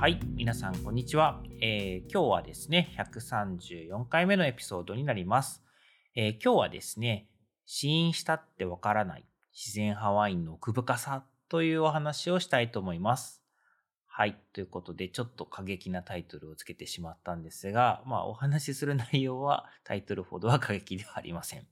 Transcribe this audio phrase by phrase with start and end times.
[0.00, 0.20] はい。
[0.36, 1.42] 皆さん、こんにちは。
[1.60, 5.64] えー今日はですね、134回目のエピソードになります。
[6.14, 7.26] えー今日はですね、
[7.66, 13.42] 試飲したってわからない自然派ワインの奥深さというお話をしたいと思います。
[14.06, 14.38] はい。
[14.52, 21.66] ということで、ちょっと過激なタイトルをつけてしまったんですが、まあ、お話しする内容はタイトルほどは過激ではありません。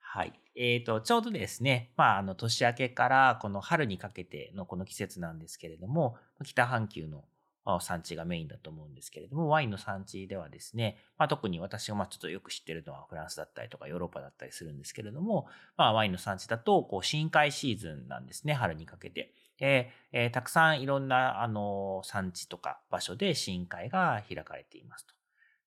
[0.00, 0.32] はい。
[0.54, 7.26] えっ、と、ちょうどですね、まあ、あの、年明けからこの春にかけてのこの季節なんですけれども、北半球の
[7.80, 19.32] 産地がメインだと思うんですけれども、ワインの産地ではですね、まあ、特に私がまちょっとよく知ってるのはフランスだったりとかヨーロッパだったりするんですけれども、まあ、ワインの産地だと、こう、深海シーズンなんですね、春にかけて。
[19.58, 25.14] で、えーたくさんいろんな、あの、産地とか場所で深海が開かれていますと。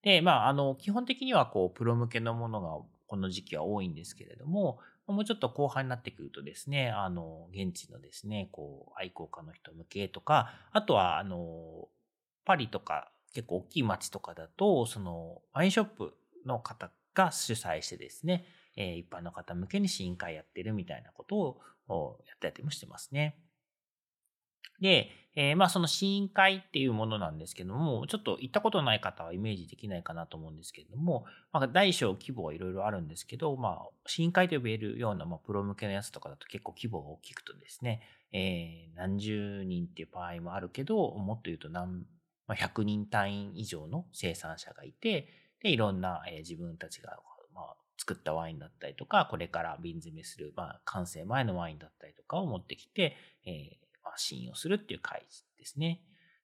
[0.02, 4.78] で、まあ、あの、基本的にはこう、プロ向けのものがこの時期は多いんですけれども、
[5.12, 11.88] もうちょっと後半になってくるとですね、あの、現地のですね、こう、愛好家の人向けとか、あとは、あの、
[12.44, 16.14] パリとか結構大きい街とかだと、その、ワインショップ
[16.46, 18.44] の方が主催してですね、
[18.76, 21.36] え一般の方向けに試飲会やってるみたいなこと
[21.88, 23.36] をやったりもしてますね。
[24.80, 42.04] で、えーまあその試飲会っていうものなんですけども、ちょっと行ったことない方はイメージできないかなと思うんですけれども、まあ大小規模はいろいろあるんですけど、まあ試飲会と呼べるような、まあ、プロ向けのやつとかだと結構規模が大きくとですね、えー何十人っていう場合もあるけど、もっと言うと何、
[42.48, 45.28] まあ、100人単位以上の生産者がいて、
[45.62, 47.18] で、いろんな、えー自分たちが、
[47.54, 53.16] まあ、作ったワインだったりとか、これから瓶詰めする、まあ、完成前のワインだったりとかを持ってきて、
[53.46, 53.79] えー
[54.14, 55.24] あ、試飲をするっていう会
[55.58, 56.00] ですね。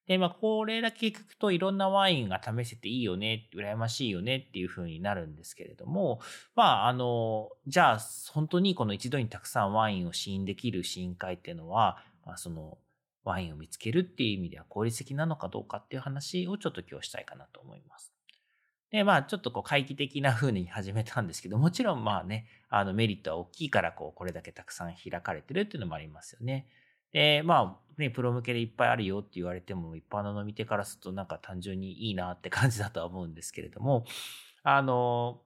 [0.06, 6.21] で、まあ、これだけ聞くといろんなワインが試せていいよね、羨ましいよねっていう風になるんですけれども、
[6.54, 7.99] まあ、あの、じゃあ、
[8.32, 12.78] 本当にこの一度にたくさんワインを試飲できる試飲会っていうのは、まあ、その、
[13.25, 18.12] ワインを見つけるっていう意味では効率的なのかどうかっていう話をちょっと今日したいかなと思います。
[18.93, 26.69] で、まあ、ちょっとこう、回帰的な風に始めたんですけど、もちろんまあね、あの、メリットは大きいから、こう、これだけたくさん開かれてるっていうのもありますよね。
[27.16, 34.04] で、まあ、ね、プロ向けでいっぱいあるよって言われても、一般の飲み手からするとなんか単純にいいなって感じだとは思うんですけれども、
[34.62, 35.41] あの、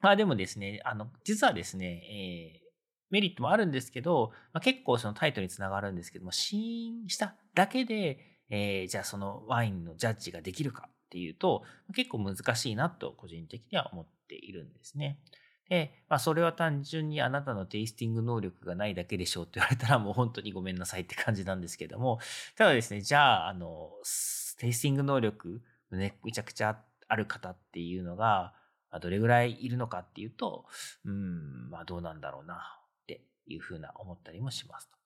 [0.00, 2.70] まあでもですね、あの、実はですね、えー
[3.12, 15.18] メリットもあるんですけど、まあ、結構そのタイトルにつながるんですけども、試飲しただけで、えーじゃあそのワインのジャッジができるかっていうと、結構難しいなと個人的には思っているんですね。
[15.70, 22.18] で、まあそれは単純にあなたのテイスティング能力がないだけでしょうって言われたら もう本当にごめんなさいって感じなんですけども、
[22.56, 23.92] ただですね、じゃあ、あの、
[24.58, 28.52] テイスティング能力、ね、めちゃくちゃある方っていうのが、
[28.90, 30.66] まあどれぐらいいるのかっていうと、
[31.04, 34.98] うん、まあどうなんだろうな、っていうふうな思ったりもしますと。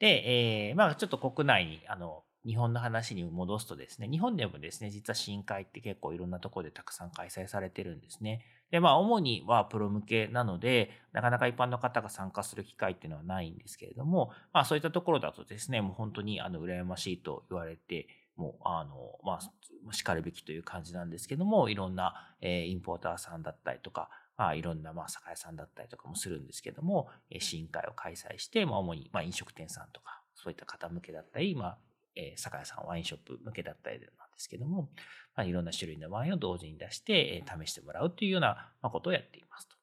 [0.00, 8.44] で、えーまあちょっと国内に、あの、日本の話に戻すとですね、日本でもですね、実は深海って結構いろんなところでたくさん開催されてるんですね。
[8.70, 18.06] で、まあ主にはプロ向けなので、なかなか一般の方が参加する機会っていうのはないんですけれども、まあそういったところだとですね、もう本当にあの、羨ましいと言われて、
[18.40, 24.08] もう、あの、まあ、叱るべきという感じなんですけども、いろんな、えーインポーターさんだったりとか、
[24.38, 31.78] まあ、いろんな、まあ、酒屋さんだったりとかもするんですけども、えー試飲会を開催して、まあ、主に、まあ、飲食店さんとか、そういった方向けだったり、まあ、
[32.16, 34.08] えー酒屋さん、ワインショップ向けだったりなん
[34.40, 34.88] ですけども、
[35.36, 39.76] まあ、いろんな種類のワインを同時に出して、えー試してもらうというようなことをやっていますと。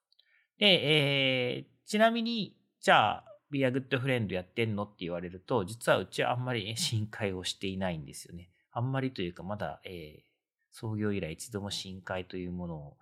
[0.57, 8.49] で、えーちなみに、じゃあ、ビアグッドフレンドやってんのって言われると、実はうちはあんまり試飲会をしていないんですよね。
[8.71, 10.27] あんまりというか、まだ、えー
[10.69, 12.97] 創業以来一度も試飲会というものを、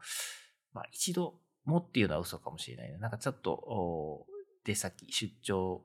[0.72, 3.00] まあ一度もっていうのは嘘かもしれないな。
[3.00, 4.26] なんかちょっと、
[4.64, 5.84] 出先、出張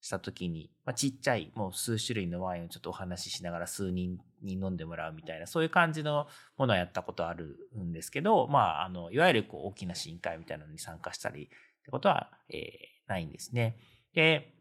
[0.00, 6.26] した時に、まあ、ちっちゃい、もう数種類のワインをちょっとお話ししながら数人に飲んでもらうみたいな、そういう感じの
[6.56, 11.48] ものはやったことあるんですけど、まあ、あの、いわゆるこう大きな深海みたいなのに参加したりっ
[11.84, 13.76] てことは、えーないんですね。
[14.14, 14.54] で、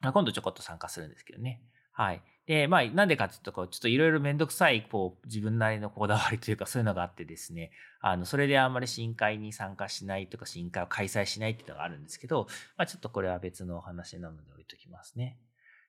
[0.00, 1.62] まあ今度ちょこっと参加するんですけどね。
[1.98, 2.22] はい。
[2.46, 12.46] で、まあ、なんでかっていうと、こう、ちょっといろいろめんどくさい、こう、自分なりのこだわりというか、そういうのがあってですね、あの、それであんまり深海に参加しないとか、深海を開催しないっていうのがあるんですけど、
[12.76, 15.40] まあ、ちょっとこれは別のお話なので置いときますね。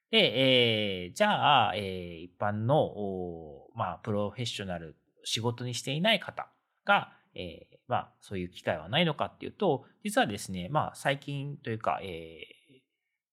[0.10, 6.50] で、えー、じゃあ、えー、一般の、おまあ、プロフェッショナル、仕事にしていない方
[6.86, 12.82] が、えー、まあ、そういう機会はないのかっていうと、実はですね、まあ、最近というか、えー、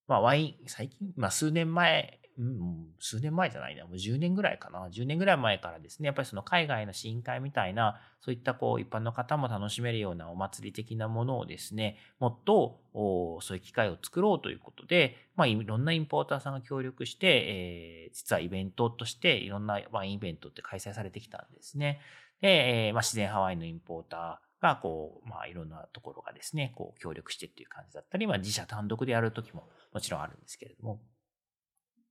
[0.07, 4.89] まあ、ワイン、最近、まあ、数年前うん、数年前じゃないな、もう10年ぐらいかな。
[4.89, 22.01] 10年ぐらい前からですね、やっぱりその海外の試飲会みたいな、そういったこう一般の方も楽しめるようなお祭り的なものをですね、もっとそういう機会を作ろうということで、まあいろんなインポーターさんが協力して、えー、実はイベントとしていろんなワインイベントって開催されてきたんですね。
[22.43, 31.01] で、えー、まあ、自然ハワイのインポーター、が、こう、まあ、いろんなところがですね、こう、協力してっていう感じだったり、まあ、自社単独でやるときももちろんあるんですけれども、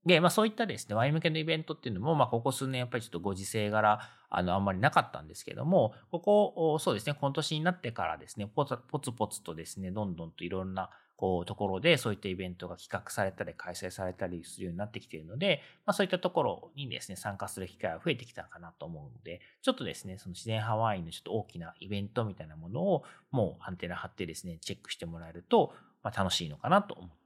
[0.06, 4.00] で、まあそういったですね、ワイン向けのイベントっていうのも、まあここ数年やっぱりちょっとご時世柄、
[4.30, 25.72] あの、あんまりなかったんですけども、ここ、そうですね、今年になってからですね、ポツポツポツとですね、どんどんといろんな、こう、ところでそういったイベントが企画されたり開催されたりするようになってきているので、まあそういったところにですね、参加する機会は増えてきたかなと思うので、ちょっとですね、その自然ハワイのちょっと大きなイベントみたいなものをもうアンテナ張ってですね、チェックしてもらえると、
[26.02, 27.10] まあ楽しいのかなと思っ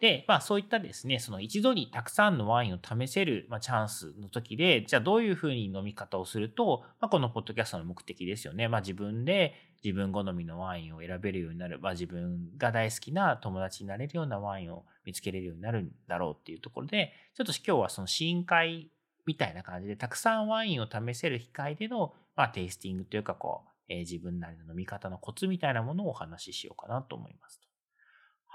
[0.00, 8.68] で、まあそういったですね、その一度にたくさんのワインを試せる、まあ、チャンスの時で、じゃあどういうふうに飲み方をすると、まあ、このポッドキャストの目的ですよね。
[8.68, 18.90] まあ自分で自分好みのワインを選べるようになる、まあ自分が大好きな友達になれるようなワインを見つけれるようになるんだろうっていうところで、ちょっと今日はその試飲会
[19.24, 27.66] みたいな感じで、たくさんワインを試せる機会での、まあテイスティングというかこう、えー、自分なりの飲み方のコツみたいなものをお話ししようかなと思いますと。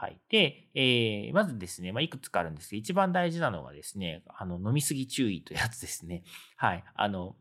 [0.01, 0.19] はい。
[0.29, 6.23] で、えー、まずですね、まあ、いくつかあるんですけど、一番大事なのがですね、あの、飲みすぎ注意というやつですね。
[6.57, 6.83] はい。
[6.95, 7.35] あの、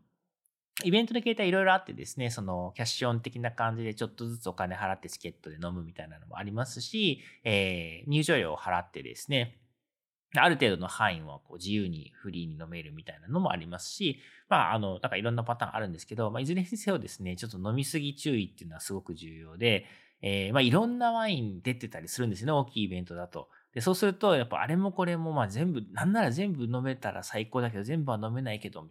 [0.85, 9.59] イベントの形態いろいろあってですね、そのキャッシュオン的な感じでちょっとずつお金払ってチケットで飲むみたいなのもありますし、えー、入場料を払ってですね、
[10.37, 14.21] ある程度の範囲をこう自由にフリーに飲めるみたいなのもありますし、
[14.51, 19.87] まあ、あの、なんかいろんなパターンあるんですけど、まあ、いずれにせよですね、ちょっと飲みすぎ注意っていうのはすごく重要で、
[20.23, 23.49] えー、まあ、いろんなワイン出てたりするんですね、大きいイベントだと。
[23.75, 28.87] で、そうすると、やっぱあれもこれも、まあ全部、なんなら全部飲めたら最高だけど、全部は飲めないけど、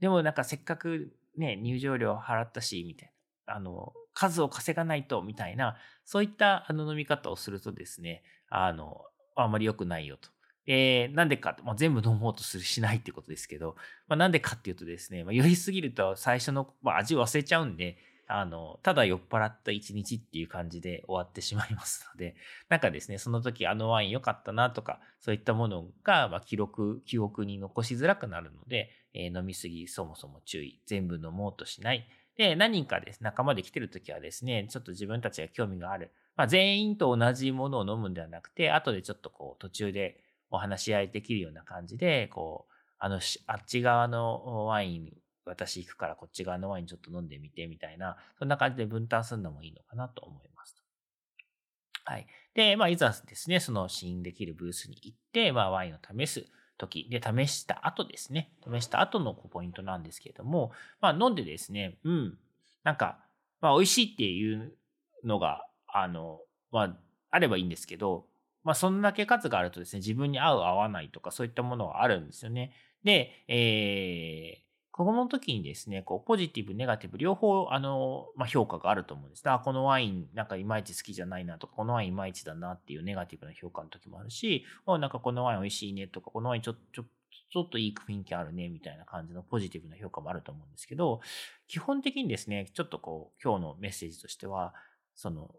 [0.00, 3.12] でもなんかせっかくね、入場料払ったし、みたい
[3.46, 3.54] な。
[3.54, 9.00] あの、数を稼がないと、みたいな、そういったあの飲み方をするとですね、あの、
[9.36, 10.28] あまり良くないよと。
[10.66, 13.74] えー、なんでか、まあ、全部飲もうとするしないってことですけど、
[14.06, 17.96] まあ、なんでかっていうとですね、まあ、酔いすぎると最初の、まあ、味を忘れちゃうんで、
[18.28, 22.36] あの、ただ酔っ払った一日っていう感じで終わってしまいますので、
[22.68, 30.80] なんかですね、その時あのワイン良かったなとか、そういったものが、ま記録、記憶に残しづらくなるので、えー、飲みすぎそもそも注意。
[30.84, 32.06] 全部飲もうとしない。
[32.36, 36.12] で、何人かです、仲間で来てる時はですね、ちょっと自分たちが興味がある。
[36.36, 45.12] まあ、全員と同じものを飲むんではなくて、後でちょっとこう、途中でお話し合いできるような感じで、こう、あの、あっち側のワイン
[45.48, 50.82] 私行くからこっち側のワインちょっと飲んでみてみたいな、そんな感じで分担するのもいいのかなと思います。
[52.04, 52.26] はい。
[52.54, 56.46] で、まあ、いざですね、その試飲できるブースに行って、まあ、ワインを試す
[56.78, 62.38] 時で、試した後ですね、試した後のポイントなんですけれども、まあ、飲んでですね、うん、
[62.84, 63.18] なんか、
[63.60, 64.72] まあ、美味しいっていう
[65.24, 66.96] のが、あの、まあ、
[67.30, 68.26] あればいいんですけど、
[68.64, 72.72] まあ、そんだけ数があるとですね、自分に合う合わないとか、そういったものはあるんですよね。
[73.04, 74.67] で、えー、
[74.98, 79.48] この時にですね、こう、ポジティブ、ネガティブ、両方、あの、まあ、評価があると思うんです。
[79.48, 91.20] あ、このワイン、なんかいまいち好きじゃないなとか、このワインいまいちだなっていうネガティブな評価の時もあるし、おなんかこのワイン美味しいねとか、このワインちょ、ちょ、ちょっといい雰囲気あるね、みたいな感じのポジティブな評価もあると思うんですけど、
[91.68, 94.74] 基本的にですね、ちょっとこう、今日のメッセージとしては、
[95.14, 95.54] その、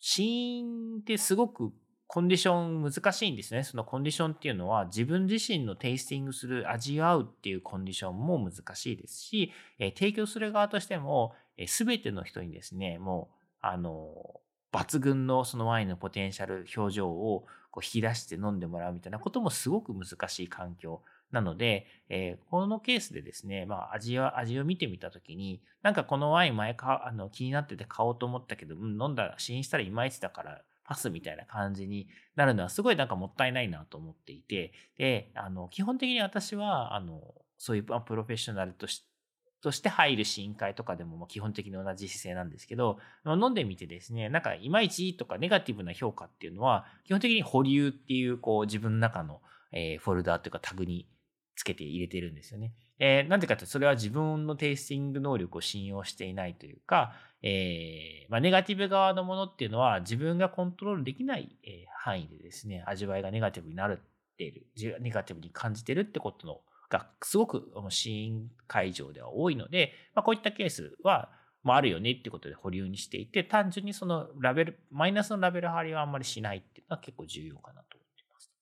[0.00, 1.72] 死因ってすごく
[2.12, 3.64] コンディション難しいんですね。
[3.64, 14.12] そのコンディションっていうのは自分自身のテイスティングする味わうっていうコンディションも難しいですし、え、提供する側としても、えー、全ての人にですね、もう、あの、
[14.74, 21.00] 抜群のそのワインのポテンシャル、表情をこう引き出して飲んでもらうみたいなこともすごく難しい環境
[21.30, 39.12] なので、えー、このケースでですね、まあ味は、味を見てみたときに、なんかこのワイン前か、あの気になってて買おうと思ったけど、うん、飲んだら、試飲したらいまいちだからパスみたいな感じになるのはすごいなんかもったいないなと思っていて、で、あの、基本的に私は、あの、そういうプロフェッショナルとして、
[39.62, 51.08] として入る試飲会とかでも基本的に同じ姿勢なんですけど、飲んでみてですね、なんかいまいちとかネガティブな評価っていうのは、基本的に保留っていうこう自分の中の、フォルダーというかタグに
[51.54, 52.74] つけて入れてるんですよね。
[53.04, 64.68] えー、なんでかってそれは自分のテイスティング能力を信用していないというか、えー、まあ、ネガティブ側のものっていうのは自分がコントロールできない、え範囲でですね、味わいがネガティブになるっている、
[65.00, 71.28] ネガティブに感じてるってことのがすごくシーン会場では多いので、まあ、こういったケースは、
[71.64, 78.52] まあ、るよねってことで保留にしていて、単純にそのラベル、マイナスのラベル貼りはあんまりしないっていうのは結構重要かなと思ってます。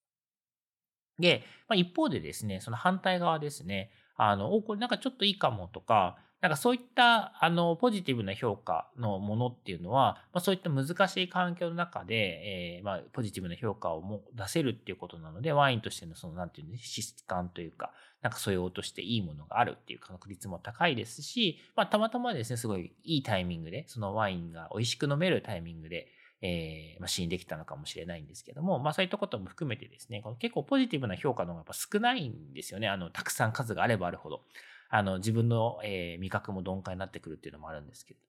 [1.18, 3.90] で、まあ、一方でですね、その反対側ですね、
[4.22, 26.08] あの、お、これなんかちょっといいかもとか、なんかそういった、あの、ポジティブな評価のものっていうのは、まあ、そういった難しい環境の中で、えー、まあ、ポジティブな評価をも出せるっていうことなので、ワインとしてのその、なんていうんです質感というか、なんか素養としていいものがあるっていう確率も高いですし、まあ、たまたまですね、すごいいいタイミングで、そのワインが美味しく飲めるタイミングで、
[26.42, 32.88] えー、まあ、死んできたのかもしれないんですけども、まあそういったことも含めてですね、この結構ポジティブな評価の方がやっぱ少ないんですよね。
[32.88, 34.42] あの、たくさん数があればあるほど。
[34.88, 38.20] あの、自分の、えー、味覚も鈍化になってくるっていうのもあるんですけど。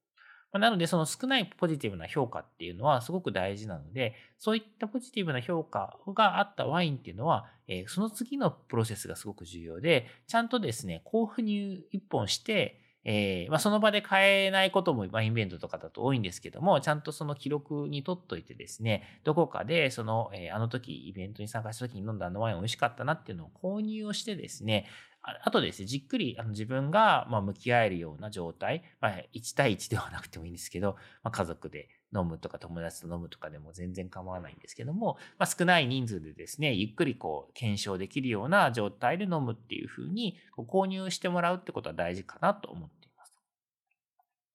[0.52, 24.86] まあ、なので、その少ないポジティブな評価っていうのはすごく大事なので、そういったポジティブな評価があったワインっていうのは、えー、その次のプロセスがすごく重要で、ちゃんとですね、交付入一本して、えー、まあ、その場で買えないこともワインイベントとかだと多いんですけども、ちゃんとその記録に取っといてですね、どこかでその、えー、あの時イベントに参加した時に飲んだあのワイン美味しかったなっていうのを購入をしてですね、
[25.24, 43.34] あとですね、じっくり自分が向き合えるような状態、まあ、1対1ではなくてもいいんですけど、まあ、家族で飲むとか友達と飲むとかでも全然構わないんですけども、まあ、少ない人数でですね、ゆっくりこう検証できるような状態で飲むっていうふうに購入してもらうってことは大事かなと思っています。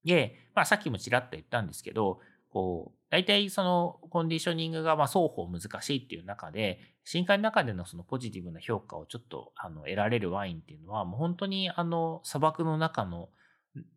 [0.05, 2.21] で、まあ、さっきもちらっと言ったんですけど、
[2.51, 13.29] こう、大体そのコンディショニングがま双方難しいっていう中で、深海の中でのそのポジティブな評価をちょっとあの得られるワインっていうのは、もう本当にあの砂漠の中の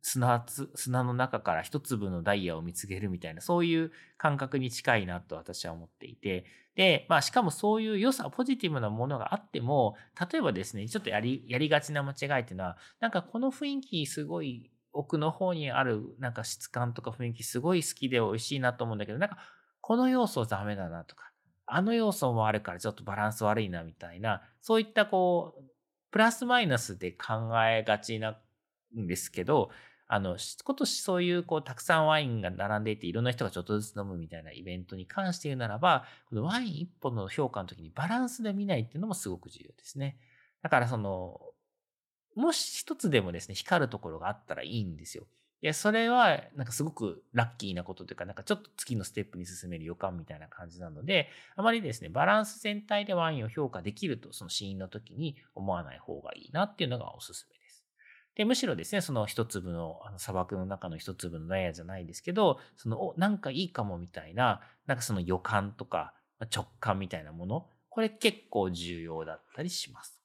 [0.02, 0.46] 砂
[0.76, 6.46] 砂の中から一粒のダイヤを見つけるみたいな、そういう感覚に近いなと私は思っていて、
[6.76, 9.96] で、まあしかもそういう良さ、ポジティブなものがあっても、
[10.32, 19.38] 例えばですね、ちょっとやり、やりがちな間違いっていうのは、なんかこの雰囲気すごい奥の方にあるなんか質感とか雰囲気すごい好きで美味しいなと思うんだけど、なんか
[19.82, 21.32] この要素ダメだなとか、
[21.66, 25.64] あの要素もあるからちょっとバランス悪いなみたいな、そういったこう、
[26.12, 28.38] プラスマイナスで考えがちな
[28.98, 29.70] んですけど、
[30.12, 40.18] あの、今年そういうこう、たくさんワインが並んでいて、いろんな人がちょっとずつ飲むみたいなイベントに関して言うならば、このワイン一本の評価の時にバランスで見ないっていうのもすごく重要ですね。
[40.64, 41.40] だからその、
[42.36, 45.28] もし一つでもですね、光るところがあったらいいんですよ。
[45.62, 57.59] いや、それは、なんかすごくラッキーなことというか、なんかちょっと次のステップに進める予感みたいな感じなので、あまりですね、バランス全体でワインを評価できると、その試飲の時に思わない方がいいなっていうのがおすすめ
[58.36, 58.46] で。
[58.46, 66.14] むしろですね、その一粒の、あの砂漠の中の一粒のダイヤじゃないですけど、その、お、なんかいいかもみたいな、なんかその予感とか
[66.56, 70.20] 直感みたいなもの、これ結構重要だったりします。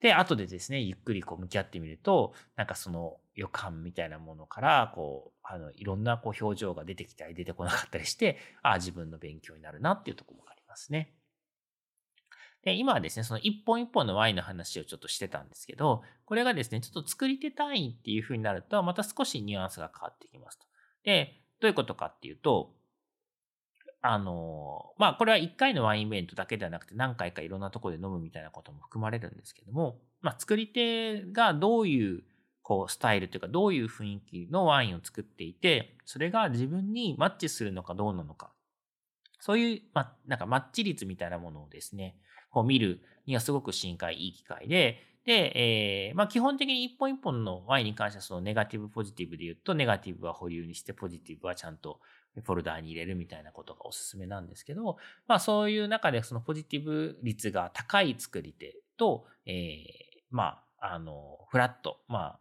[0.00, 11.14] で、後でですね、ゆっくりこう向き合ってみると、なんかその予感みたいなものから、こう、あの、いろんなこう表情が出てきたり出てこなかったりして、ああ、自分の勉強になるなっていうところもありますね。
[12.64, 20.66] で、今はですね、その一本一本のワインの話をちょっとしてたんですけど、これがですね、ちょっと作り手単位っていう風になると、また少しニュアンスが変わってきますと。
[21.04, 22.74] で、どういうことかっていうと、
[24.00, 32.24] あの、まあ、これは1回のワインイベントだけではなくて何回かいろんなとこで飲むみたいなことも含まれるんですけども、まあ、作り手がどういう
[32.62, 38.50] こうスタイルというかどういう雰囲気のワインを作っていて、それが自分にマッチするのかどうなのか。
[39.38, 42.16] そういう、ま、なんかマッチ率みたいなものをですね、
[42.52, 52.00] こう見るにはすごく深海いい機会で、で、えー、まあ基本的に一本一本のワインに関してはそのネガティブポジティブで言うと、ネガティブは保留にしてポジティブはちゃんと
[52.34, 59.82] フォルダーに入れるみたいなことがおすすめなんですけど、まあそういう中でそのポジティブ率が高い作り手と、えー、
[60.30, 62.38] まあ、あの、フラット、まあ、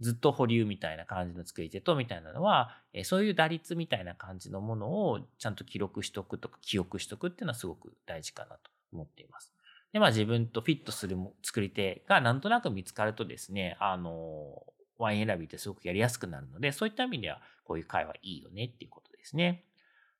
[0.00, 8.73] ずっと保留みたいな感じの作り手とみたいなのは、そういう打率みたいな感じのものをちゃんと記録しとくとか記憶しとくっていうのはすごく大事かなと。
[8.94, 9.52] 思っています。
[9.92, 14.62] で、まあ自分とフィットする作り手がなんとなく見つかるとですね、あの、
[14.98, 19.64] ワイン選びってすごくやりやすくなるので、そういった意味ではこういう会はいいよねっていうことですね。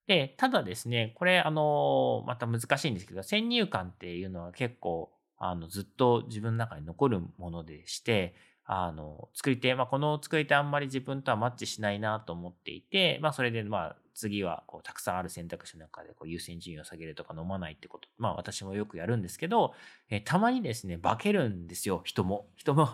[0.07, 8.35] で、ただですね、これ、あの、また難しいんですけど、先入観っていうのは結構、あの、ずっと自分の中に残るものでして、
[8.67, 19.75] あの、作り手、まあ、この作り手あんまり自分とはマッチしないなと思っていて、まあ、それで、まあ、次はこうたくさんある選択肢の中でこう優先順位を下げるとか飲まないってこと、まあ私もよくやるんですけど、
[20.09, 22.49] え、たまにですね、化けるんですよ、人も。
[22.57, 22.87] 人も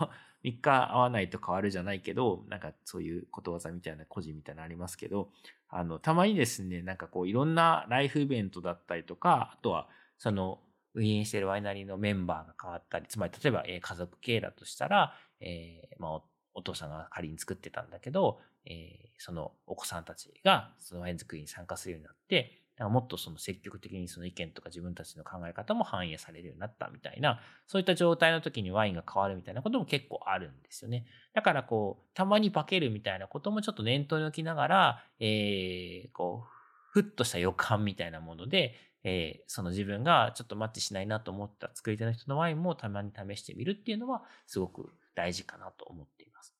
[0.43, 5.31] 3日会わないと変わるじゃないけど、なんかそういうことわざみたいな、個人みたいなのありますけど、
[5.69, 9.87] あの、たまにですね、なんかこういろんなライフイベントだったりとか、あとは
[10.17, 10.59] その
[10.95, 16.21] 運営しているワイナリーのメンバーが変わったり、つまり例えば、家族系だとしたら、えー、まあ
[16.53, 31.05] お父さんが仮に作ってたんだけど、え、そのお子さんたちがそのワイン作りに参加するようになって、もっとその積極的にその意見とか自分たちの考え方も反映されるようになったみたいな、そういった状態の時にワインが変わるみたいなことも結構あるんですよね。
[31.33, 46.53] だからこう、たまに化けるみたいなこともちょっと念頭に置きながら、えー、こう、ふっとした予感みたいなもので、えー、その自分がちょっとマッチしないなと思った作り手の人のワインもたまに試してみるっていうのはすごく大事かなと思っています。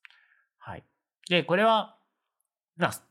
[0.57, 0.83] はい。
[1.29, 1.97] で、これは、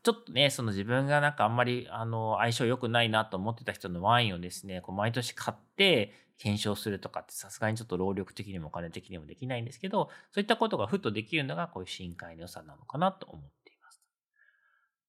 [0.03, 14.01] ちょっとね、その自分がなんかあんまりあの相性良くないなと思ってた人のワインをですね、こう毎年買って検証するとかってさすがにちょっと労力的にもお金的にもできないんですけど、そういったことがふっとできるのがこういう深海の良さなのかなと思っています。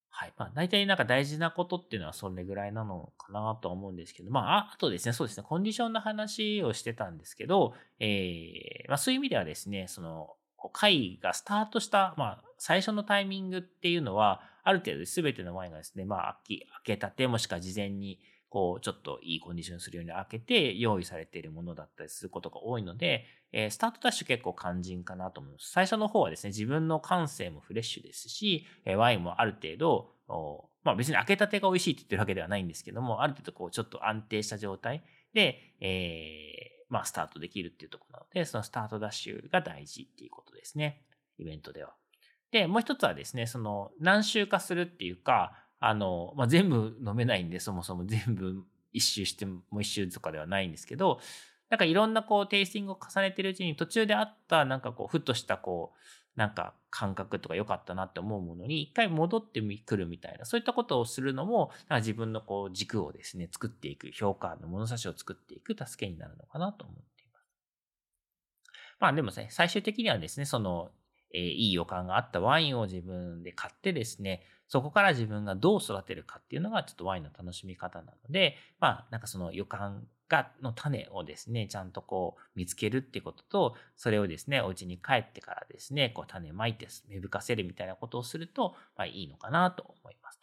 [0.09, 0.33] はい。
[0.37, 10.35] まあ大体なんか大事なことっていうのはそれぐらいなのかなと思うんですけど、まああとですね、そうですね、コンディションの話をしてたんですけど、えー、まあそういう意味ではですね、その
[10.71, 25.71] 会がスタートした、まあ、最初のタイミングっていうのは、ある程度全てのワインがですね、まあ、開けたてもしくは事前に、こう、ちょっといいコンディションするように開けて用意されているものだったりすることが多いので、えー、スタートダッシュ結構肝心かなと思います。
[25.71, 30.13] 最初の方はですね、自分の感性もフレッシュですし、えワインもある程度、
[30.85, 35.03] まあ別に開けたてが美味しいって言ってるわけではないんですけども、ある程度こう、ちょっと安定した状態
[35.33, 41.01] で、えーまあ、スタートできるっていうところなので、そのスタートダッシュが大事っていうことですね。
[41.37, 41.93] イベントでは。
[42.53, 51.19] で、もう一つはですね、その何周かするっていうか、あの、まあ、全部飲めないんで、そもそも全部一周してもう一周とかではないんですけど、
[51.69, 67.47] なんかいろんなこうテイスティングを重ねてるうちに途中であったなんかこうふっとしたこうなんか感覚とか良かったなって思うものに一回戻ってくるみたいな、そういったことをするのも、なんか自分のこう軸をですね、作っていく、評価の物差しを作っていく助けになるのかなと思っています。
[68.99, 70.91] まあでもね、最終的にはですね、その、
[71.33, 90.42] え、いい予感があったワインを自分で買ってですね、そこから自分がどう育てるかっていうのがちょっとワインの楽しみ方なので、まあなんかその予感が、の種をですね、ちゃんとこう見つけるってことと、それをですね、お家に帰ってからですね、こう種まいて芽吹かせるみたいなことをすると、まあいいのかなと思います。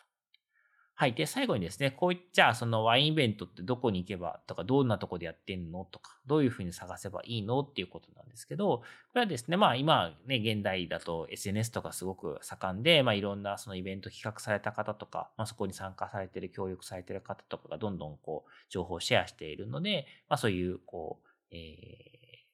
[1.01, 1.15] はい。
[1.15, 8.85] で、最後にですね、こういっちゃ、そのワインイベントってどこに行けばとか、どんなとこでやってんのとか、どういうふうに探せばいいのっていうことなんですけど、こ
[9.15, 21.61] れはですね、まあ今ね、現代だと SNS とかすごく盛んで、まあいろんなそのイベント企画された方とか、まあそこに参加されてる、協力されてる方とかがどんどんこう、情報をシェアしているので、まあそういう、こう、えー、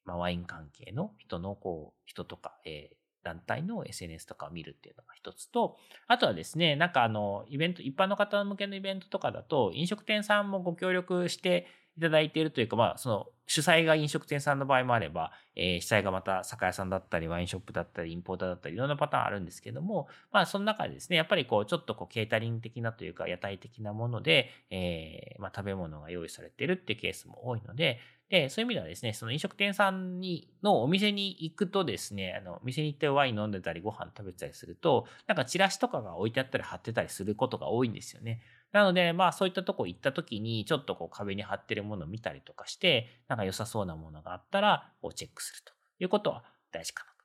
[0.05, 11.67] まあワイン関係の人のこう、人とか、えー団体の SNS とかを見るっていうのが一つと、あとはですね、なんかあの、イベント、一般の方向けのイベントとかだと、飲食店さんもご協力して
[11.99, 38.41] いただいているというか、まあ、その、主催が飲食店さんの場合もあれば、えー、主催がまた酒屋さんだったり、ワインショップだったり、インポーターだったり、いろんなパターンあるんですけども、まあ、その中でですね、やっぱりこう、ちょっとこう、ケータリング的なというか、屋台的なもので、えー、まあ、食べ物が用意されてるっていうケースも多いので、で、そういう意味ではですね、その飲食店さんに、のお店に行くとですね、あの、店に行ってワイン飲んでたり、ご飯食べてたりすると、なんかチラシとかが置いてあったり貼ってたりすることが多いんですよね。
[38.73, 47.17] なので、まあそういったとこ行った時に、ちょっとこう壁に貼ってるものを見たりとかして、なんか良さそうなものがあったら、こうチェックするということは大事かなと。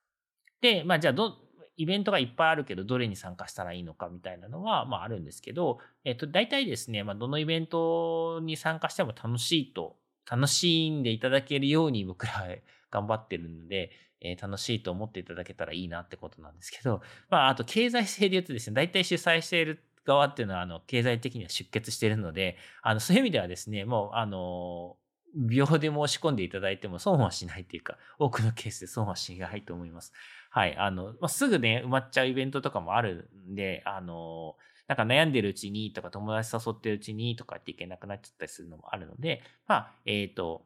[0.62, 1.34] で、まあじゃあど、
[1.78, 9.96] イベントがいっぱいあるけど、どれに参加したらいいのかみたいなのは、まああるんですけど、えっと、大体ですね、まあどのイベントに参加しても楽しいと
[10.30, 12.48] 楽しんでいただけるように僕らは
[12.90, 24.98] 頑張ってるので、えー、楽しいと思っていただけたらいいなってことなんですけど、まあ、あと経済性で言うとですね、大体主催している側っていうのは、あの、経済的には出血しているので、あの、そういう意味ではですね、もう、あの、
[25.34, 30.14] 秒で申し込んでいただいても損はしないっていうか、多くのケースで損はしないと思います。
[30.50, 30.76] はい。
[30.76, 34.56] あの、まあ、すぐね、埋まっちゃうイベントとかもあるんで、あの、
[34.88, 40.65] なんか悩んでるうちにとか友達誘ってるうちにとかっていけなくなっちゃったりするのもあるので、まあ、えっ、ー、と、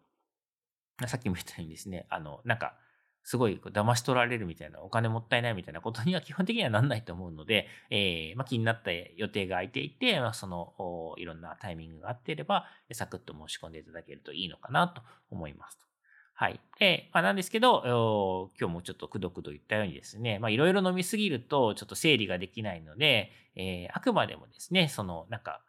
[1.08, 2.76] さっきも言ったようにですね、あの、なんか、
[3.24, 15.02] すごい騙し取られるみたいな、お金もったいないみたいなことには基本的にはなんないと思うので、えー、まあ、気になった予定が空いていて、まあ、その、いろんなタイミングがあっていれば、サクッと申し込んでいただけるといいのかなと
[15.32, 15.95] 思います。
[16.38, 16.60] はい。
[16.80, 25.62] で、まあ、なんですけど、今日もちょっとくどくど言ったようにですね、まあ、いろいろ飲みすぎると、ちょっと整理ができないので、えー、あくまでもですね、その、なんか、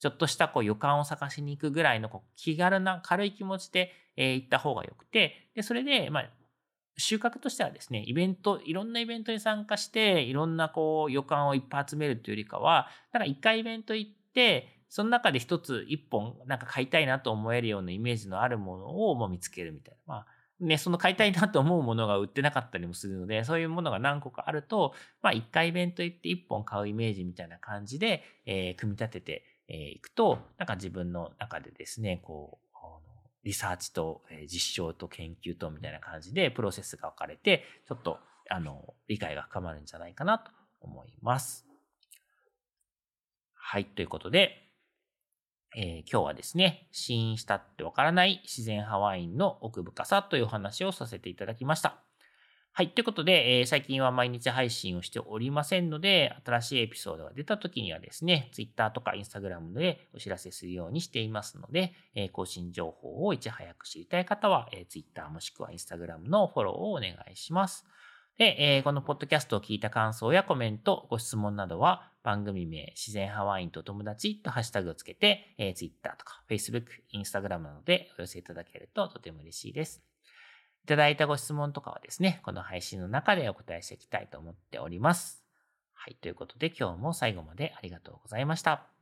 [0.00, 6.30] ちょっとしたこう予感を探しに行くぐらいのこう気軽な軽い気持ちで、えー、行った方がよくて、で、それで、まあ、
[6.96, 20.14] 収穫としてはですね、イベント、いろんなイベントに参加して、いろんなこう予感をいっぱい集めるというよりかは、なんか一回イベント行って、その中で一つ一本なんか買いたいなと思えるようなイメージのあるものをもう見つけるみたいな。
[20.14, 20.26] まあ
[20.60, 32.68] ね、その買いたいなと思うものが売ってなかったりもするので、そういうものが何個かあると、まあ一回イベント行って一本買うイメージみたいな感じで、えー、組み立ててい、えー、くと、なんか自分の中でですね、こう、
[33.44, 38.18] リサーチと、実証と研究とみたいな感じでプロセスが分かれて、ちょっと、
[38.50, 41.66] あの、理解が深まるんじゃないかなと思います。
[43.54, 44.67] はい、ということで、
[45.76, 52.02] えー、今日はですね、試飲したってわからない自然派ワインの奥深さというお話をさせていただきました。
[52.72, 52.90] はい。
[52.90, 67.84] ということで、えー、最近は毎日配信をしておりませんので、新しいエピソードが出た時にはですね、Twitter とか Instagram でお知らせするようにしていますので、えー、更新情報をいち早く知りたい方は、え、Twitter もしくは Instagram のフォローをお願いします。
[68.38, 80.02] で、えー、このポッドキャストを聞いた感想やコメント、ご質問などは番組名自然派ワインと友達とハッシュタグをつけて、えー、Twitter とか Facebook、Instagram などでお寄せいただけるととても嬉しいです。
[80.84, 85.44] いただいたご質問とかはですね、この配信の中でお答えしていきたいと思っております。
[85.92, 86.14] はい。
[86.14, 88.97] ということで今日も最後までありがとうございました。